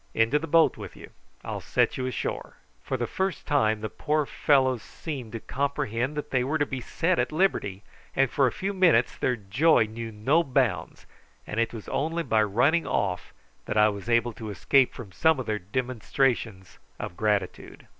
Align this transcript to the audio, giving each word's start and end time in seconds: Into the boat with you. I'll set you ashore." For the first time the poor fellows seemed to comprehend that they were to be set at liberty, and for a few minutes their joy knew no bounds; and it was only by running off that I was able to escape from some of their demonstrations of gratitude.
Into 0.15 0.39
the 0.39 0.47
boat 0.47 0.77
with 0.77 0.95
you. 0.95 1.11
I'll 1.43 1.61
set 1.61 1.95
you 1.95 2.07
ashore." 2.07 2.55
For 2.81 2.97
the 2.97 3.05
first 3.05 3.45
time 3.45 3.81
the 3.81 3.87
poor 3.89 4.25
fellows 4.25 4.81
seemed 4.81 5.31
to 5.33 5.39
comprehend 5.39 6.17
that 6.17 6.31
they 6.31 6.43
were 6.43 6.57
to 6.57 6.65
be 6.65 6.81
set 6.81 7.19
at 7.19 7.31
liberty, 7.31 7.83
and 8.15 8.27
for 8.27 8.47
a 8.47 8.51
few 8.51 8.73
minutes 8.73 9.15
their 9.15 9.35
joy 9.35 9.83
knew 9.85 10.11
no 10.11 10.43
bounds; 10.43 11.05
and 11.45 11.59
it 11.59 11.71
was 11.71 11.87
only 11.87 12.23
by 12.23 12.41
running 12.41 12.87
off 12.87 13.31
that 13.65 13.77
I 13.77 13.89
was 13.89 14.09
able 14.09 14.33
to 14.33 14.49
escape 14.49 14.95
from 14.95 15.11
some 15.11 15.39
of 15.39 15.45
their 15.45 15.59
demonstrations 15.59 16.79
of 16.99 17.15
gratitude. 17.15 17.85